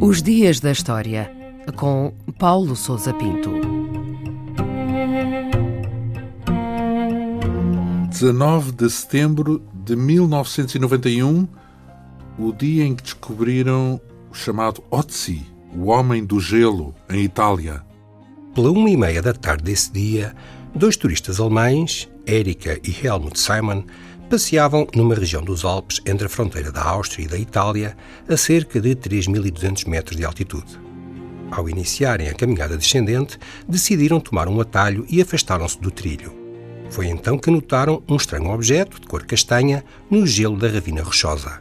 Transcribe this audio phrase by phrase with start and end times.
[0.00, 1.30] Os Dias da História,
[1.76, 3.50] com Paulo Souza Pinto.
[8.10, 11.48] 19 de setembro de 1991,
[12.38, 14.00] o dia em que descobriram
[14.30, 17.82] o chamado Otzi, o Homem do Gelo, em Itália.
[18.54, 20.34] Pela uma e meia da tarde desse dia,
[20.74, 23.84] dois turistas alemães, Erika e Helmut Simon,
[24.30, 27.96] passeavam numa região dos Alpes entre a fronteira da Áustria e da Itália,
[28.28, 30.80] a cerca de 3.200 metros de altitude.
[31.50, 33.38] Ao iniciarem a caminhada descendente,
[33.68, 36.32] decidiram tomar um atalho e afastaram-se do trilho.
[36.88, 41.60] Foi então que notaram um estranho objeto, de cor castanha, no gelo da ravina rochosa.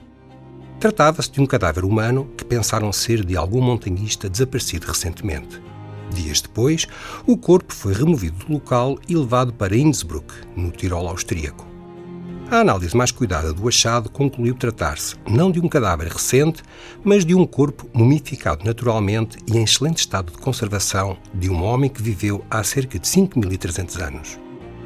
[0.80, 5.62] Tratava-se de um cadáver humano que pensaram ser de algum montanhista desaparecido recentemente.
[6.13, 6.88] Dias depois,
[7.25, 11.71] o corpo foi removido do local e levado para Innsbruck, no Tirol austríaco.
[12.51, 16.62] A análise mais cuidada do achado concluiu tratar-se não de um cadáver recente,
[17.01, 21.90] mas de um corpo mumificado naturalmente e em excelente estado de conservação de um homem
[21.90, 24.40] que viveu há cerca de 5.300 anos.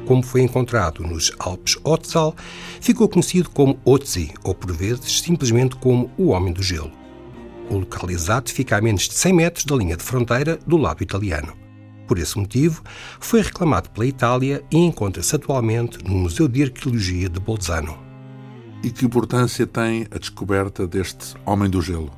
[0.06, 2.36] Como foi encontrado nos Alpes Otzal,
[2.80, 6.92] ficou conhecido como Otzi, ou por vezes simplesmente como o Homem do Gelo.
[7.70, 11.52] O localizado fica a menos de 100 metros da linha de fronteira do lado italiano.
[12.06, 12.82] Por esse motivo,
[13.18, 17.98] foi reclamado pela Itália e encontra-se atualmente no Museu de Arqueologia de Bolzano.
[18.82, 22.12] E que importância tem a descoberta deste Homem do Gelo?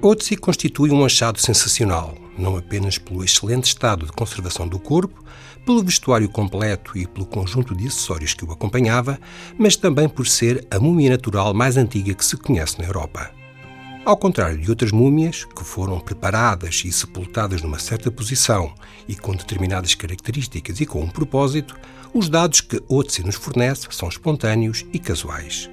[0.00, 5.24] Otzi constitui um achado sensacional, não apenas pelo excelente estado de conservação do corpo,
[5.64, 9.18] pelo vestuário completo e pelo conjunto de acessórios que o acompanhava,
[9.58, 13.41] mas também por ser a múmia natural mais antiga que se conhece na Europa.
[14.04, 18.74] Ao contrário de outras múmias, que foram preparadas e sepultadas numa certa posição
[19.06, 21.76] e com determinadas características e com um propósito,
[22.12, 25.70] os dados que Otzi nos fornece são espontâneos e casuais.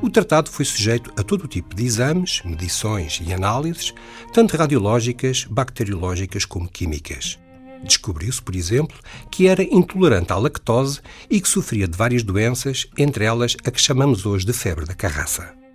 [0.00, 3.92] O tratado foi sujeito a todo tipo de exames, medições e análises,
[4.32, 7.38] tanto radiológicas, bacteriológicas como químicas.
[7.84, 8.96] Descobriu-se, por exemplo,
[9.30, 13.80] que era intolerante à lactose e que sofria de várias doenças, entre elas a que
[13.80, 15.65] chamamos hoje de febre da carraça.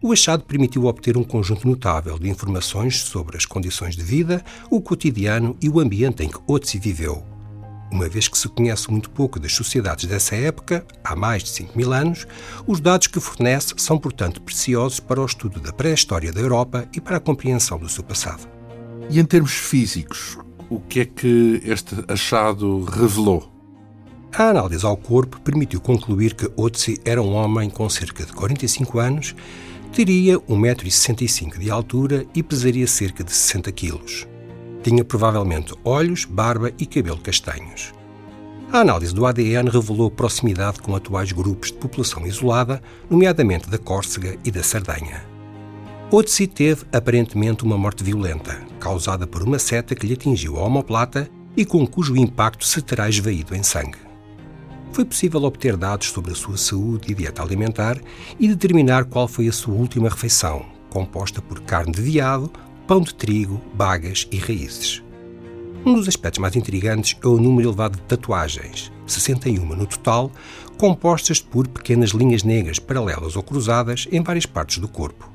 [0.00, 4.80] O achado permitiu obter um conjunto notável de informações sobre as condições de vida, o
[4.80, 7.24] cotidiano e o ambiente em que Otzi viveu.
[7.90, 11.76] Uma vez que se conhece muito pouco das sociedades dessa época, há mais de 5
[11.76, 12.28] mil anos,
[12.64, 17.00] os dados que fornece são, portanto, preciosos para o estudo da pré-história da Europa e
[17.00, 18.48] para a compreensão do seu passado.
[19.10, 20.38] E em termos físicos,
[20.70, 23.50] o que é que este achado revelou?
[24.32, 28.98] A análise ao corpo permitiu concluir que Otzi era um homem com cerca de 45
[29.00, 29.34] anos
[29.92, 33.98] Teria 1,65m de altura e pesaria cerca de 60 kg.
[34.82, 37.92] Tinha provavelmente olhos, barba e cabelo castanhos.
[38.70, 44.36] A análise do ADN revelou proximidade com atuais grupos de população isolada, nomeadamente da Córcega
[44.44, 45.24] e da Sardanha.
[46.10, 51.28] Otzi teve aparentemente uma morte violenta, causada por uma seta que lhe atingiu a omoplata
[51.56, 54.07] e com cujo impacto se terá esvaído em sangue
[54.92, 57.98] foi possível obter dados sobre a sua saúde e dieta alimentar
[58.38, 62.50] e determinar qual foi a sua última refeição, composta por carne de veado,
[62.86, 65.02] pão de trigo, bagas e raízes.
[65.84, 70.30] Um dos aspectos mais intrigantes é o número elevado de tatuagens, 61 no total,
[70.76, 75.30] compostas por pequenas linhas negras paralelas ou cruzadas em várias partes do corpo.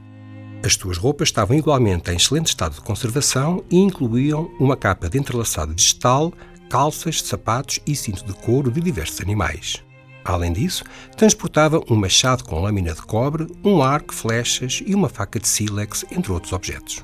[0.65, 5.19] As suas roupas estavam igualmente em excelente estado de conservação e incluíam uma capa de
[5.19, 6.31] entrelaçado vegetal,
[6.69, 9.83] calças, sapatos e cinto de couro de diversos animais.
[10.25, 10.83] Além disso,
[11.17, 16.05] transportava um machado com lâmina de cobre, um arco, flechas e uma faca de sílex,
[16.11, 17.03] entre outros objetos.